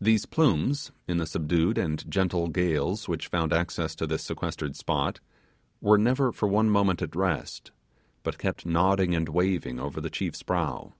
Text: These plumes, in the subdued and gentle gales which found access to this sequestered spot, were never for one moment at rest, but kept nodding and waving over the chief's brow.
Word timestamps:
These 0.00 0.26
plumes, 0.26 0.90
in 1.06 1.18
the 1.18 1.24
subdued 1.26 1.78
and 1.78 2.04
gentle 2.10 2.48
gales 2.48 3.06
which 3.06 3.28
found 3.28 3.52
access 3.52 3.94
to 3.94 4.04
this 4.04 4.24
sequestered 4.24 4.74
spot, 4.74 5.20
were 5.80 5.96
never 5.98 6.32
for 6.32 6.48
one 6.48 6.68
moment 6.68 7.00
at 7.00 7.14
rest, 7.14 7.70
but 8.24 8.38
kept 8.38 8.66
nodding 8.66 9.14
and 9.14 9.28
waving 9.28 9.78
over 9.78 10.00
the 10.00 10.10
chief's 10.10 10.42
brow. 10.42 10.94